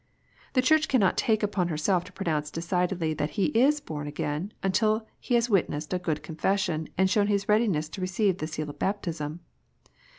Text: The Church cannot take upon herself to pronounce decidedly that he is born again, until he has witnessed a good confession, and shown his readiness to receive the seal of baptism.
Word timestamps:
The 0.53 0.63
Church 0.63 0.87
cannot 0.87 1.15
take 1.15 1.43
upon 1.43 1.67
herself 1.67 2.03
to 2.05 2.11
pronounce 2.11 2.49
decidedly 2.49 3.13
that 3.13 3.37
he 3.37 3.49
is 3.55 3.79
born 3.79 4.07
again, 4.07 4.51
until 4.63 5.05
he 5.19 5.35
has 5.35 5.47
witnessed 5.47 5.93
a 5.93 5.99
good 5.99 6.23
confession, 6.23 6.89
and 6.97 7.07
shown 7.07 7.27
his 7.27 7.47
readiness 7.47 7.87
to 7.89 8.01
receive 8.01 8.39
the 8.39 8.47
seal 8.47 8.71
of 8.71 8.79
baptism. 8.79 9.41